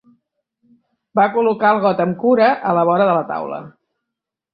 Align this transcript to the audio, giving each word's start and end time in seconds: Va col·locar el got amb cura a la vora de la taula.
Va 1.19 1.25
col·locar 1.35 1.73
el 1.77 1.81
got 1.83 2.01
amb 2.05 2.17
cura 2.23 2.47
a 2.71 2.73
la 2.79 2.87
vora 2.91 3.07
de 3.11 3.19
la 3.19 3.27
taula. 3.33 3.61